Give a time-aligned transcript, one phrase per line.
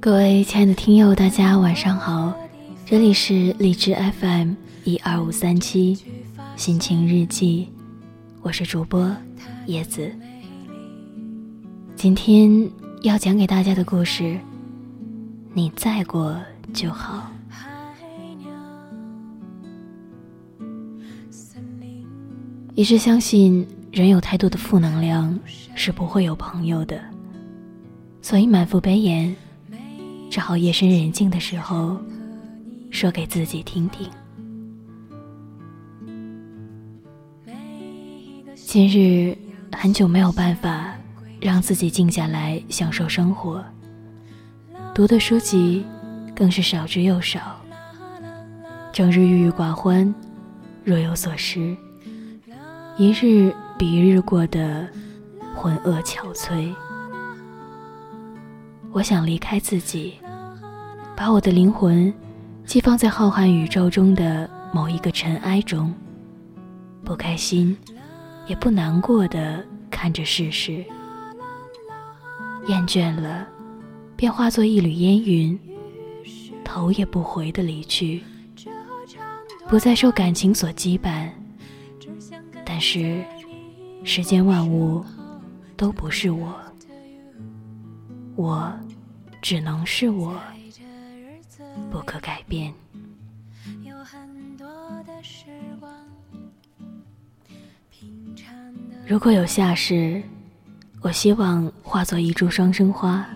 [0.00, 2.34] 各位亲爱的听友，大家晚上好，
[2.86, 4.54] 这里是荔枝 FM
[4.84, 5.98] 一二五三七
[6.56, 7.68] 心情日记，
[8.40, 9.14] 我是主播
[9.66, 10.10] 叶子。
[11.94, 12.70] 今天
[13.02, 14.38] 要讲给大家的故事，
[15.52, 16.34] 你在过
[16.72, 17.30] 就好。
[22.74, 25.38] 一直相信，人有太多的负能量
[25.74, 26.98] 是不会有朋友的，
[28.22, 29.34] 所以满腹悲言，
[30.30, 32.00] 只好夜深人静的时候
[32.88, 34.08] 说给自己听听。
[38.54, 39.36] 今日
[39.72, 40.94] 很久没有办法
[41.40, 43.62] 让自己静下来享受生活，
[44.94, 45.84] 读的书籍
[46.34, 47.60] 更是少之又少，
[48.92, 50.14] 整日郁郁寡欢，
[50.84, 51.76] 若有所失。
[52.96, 54.88] 一日比一日过得
[55.54, 56.72] 浑噩憔悴，
[58.92, 60.14] 我想离开自己，
[61.16, 62.12] 把我的灵魂
[62.66, 65.92] 寄放在浩瀚宇宙中的某一个尘埃中，
[67.02, 67.74] 不开心
[68.46, 70.84] 也不难过的看着世事，
[72.66, 73.48] 厌倦了，
[74.14, 75.58] 便化作一缕烟云，
[76.62, 78.22] 头也不回的离去，
[79.68, 81.30] 不再受感情所羁绊。
[82.62, 83.24] 但是，
[84.04, 85.02] 世间万物
[85.78, 86.54] 都不是我，
[88.34, 88.72] 我
[89.40, 90.40] 只能是我，
[91.90, 92.72] 不可改变。
[99.06, 100.22] 如果有下世，
[101.00, 103.26] 我希望化作一株双生花，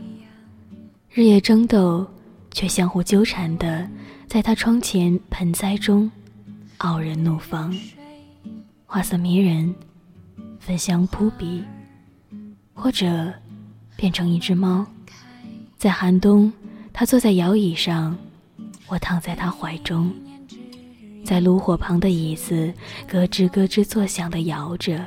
[1.10, 2.06] 日夜争斗，
[2.52, 3.88] 却相互纠缠的，
[4.26, 6.10] 在他窗前盆栽中，
[6.78, 7.74] 傲人怒放。
[8.86, 9.74] 花色迷人，
[10.58, 11.64] 芬香扑鼻，
[12.72, 13.32] 或者
[13.96, 14.86] 变成一只猫，
[15.76, 16.52] 在寒冬，
[16.92, 18.16] 它坐在摇椅上，
[18.86, 20.12] 我躺在它怀中，
[21.24, 22.72] 在炉火旁的椅子
[23.08, 25.04] 咯吱咯吱作响的摇着，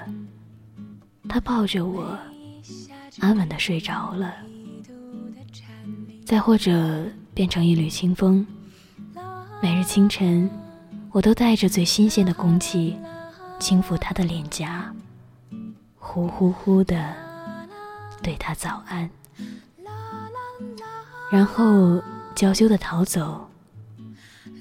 [1.30, 2.18] 他抱着我，
[3.20, 4.34] 安稳的睡着了。
[6.26, 8.46] 再或者变成一缕清风，
[9.62, 10.50] 每日清晨，
[11.12, 12.98] 我都带着最新鲜的空气。
[13.60, 14.90] 轻抚他的脸颊，
[15.98, 17.14] 呼呼呼的
[18.22, 19.10] 对他早安，
[21.32, 22.02] 然后
[22.36, 23.50] 娇羞的逃走。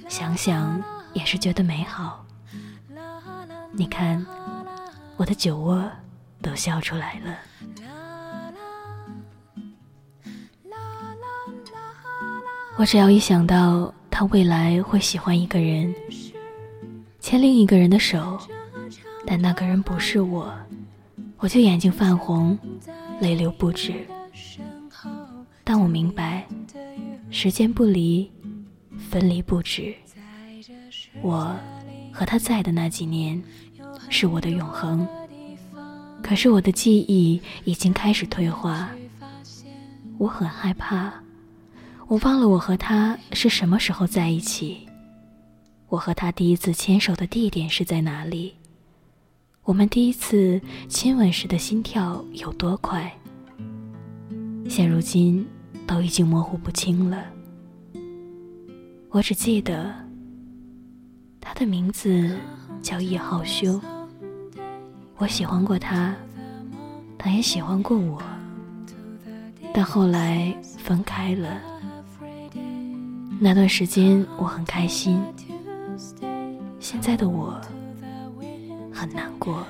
[0.09, 0.83] 想想
[1.13, 2.25] 也是觉得美好。
[3.73, 4.25] 你看，
[5.17, 5.85] 我的酒窝
[6.41, 7.37] 都笑出来了。
[12.77, 15.95] 我只要一想到他未来会喜欢一个人，
[17.21, 18.39] 牵另一个人的手。
[19.27, 20.51] 但那个人不是我，
[21.37, 22.59] 我就眼睛泛红，
[23.21, 23.95] 泪流不止。
[25.65, 26.47] 但我明白，
[27.31, 28.31] 时间不离，
[29.11, 29.95] 分离不止。
[31.21, 31.55] 我
[32.13, 33.43] 和他在的那几年，
[34.09, 35.07] 是我的永恒。
[36.23, 38.91] 可是我的记忆已经开始退化，
[40.19, 41.13] 我很害怕，
[42.07, 44.89] 我忘了我和他是什么时候在一起，
[45.89, 48.55] 我和他第一次牵手的地点是在哪里。
[49.69, 50.59] 我们第一次
[50.89, 53.13] 亲吻时的心跳有多快？
[54.67, 55.47] 现如今
[55.87, 57.23] 都已经模糊不清了。
[59.11, 59.95] 我只记得
[61.39, 62.35] 他的名字
[62.81, 63.79] 叫叶浩修。
[65.19, 66.17] 我喜欢过他，
[67.19, 68.23] 他也喜欢过我，
[69.75, 71.61] 但后来分开了。
[73.39, 75.23] 那段时间我很开心，
[76.81, 77.61] 现在的我。
[78.99, 79.65] 很难过。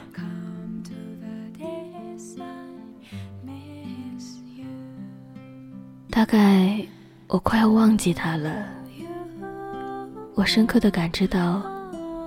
[6.08, 6.82] 大概
[7.26, 8.64] 我快要忘记他了。
[10.34, 11.62] 我深刻的感知到，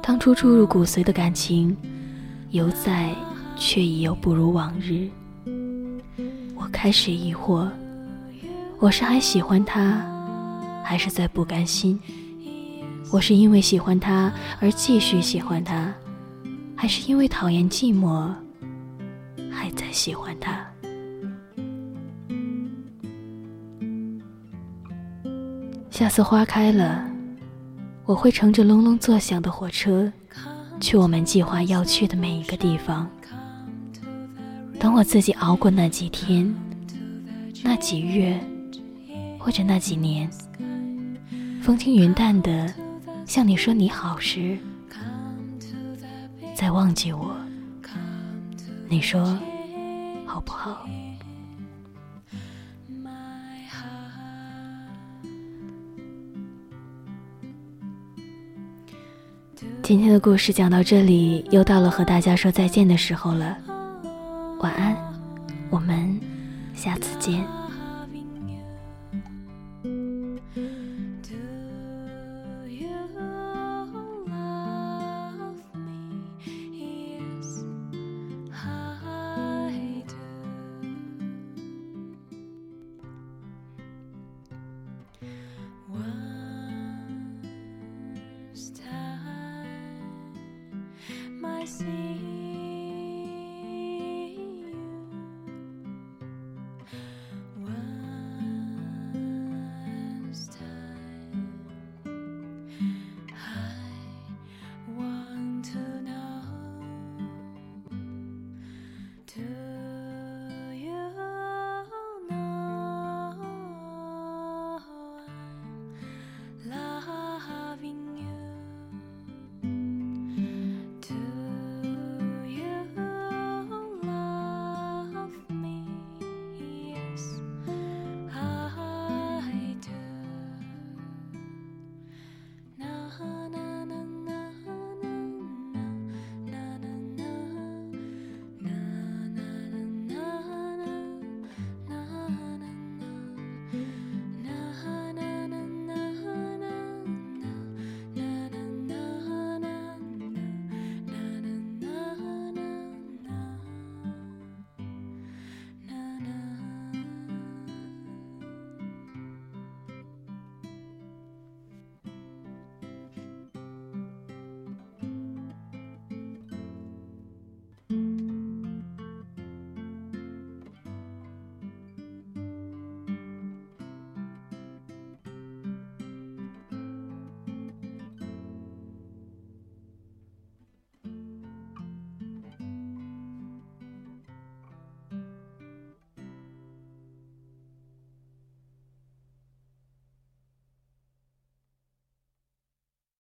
[0.03, 1.75] 当初注入骨髓的感情，
[2.51, 3.09] 犹在，
[3.55, 5.09] 却已又不如往日。
[6.55, 7.67] 我开始疑惑：
[8.77, 10.05] 我是还喜欢他，
[10.85, 11.99] 还是在不甘心？
[13.11, 15.91] 我是因为喜欢他而继续喜欢他？
[16.81, 18.33] 还是因为讨厌寂寞，
[19.51, 20.65] 还在喜欢他。
[25.91, 27.07] 下次花开了，
[28.03, 30.11] 我会乘着隆隆作响的火车，
[30.79, 33.07] 去我们计划要去的每一个地方。
[34.79, 36.51] 等我自己熬过那几天、
[37.63, 38.39] 那几月，
[39.37, 40.27] 或者那几年，
[41.61, 42.73] 风轻云淡的
[43.27, 44.57] 向你说你好时。
[46.61, 47.35] 再忘记我，
[48.87, 49.35] 你说
[50.27, 50.85] 好不好？
[59.81, 63.57] 今天的故事讲到这里，又到了和大家说再见的时候了。
[64.59, 64.95] 晚安，
[65.71, 66.21] 我们
[66.75, 67.43] 下次见。